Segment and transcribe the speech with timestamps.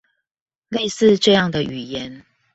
[0.71, 2.25] 類似這樣的語言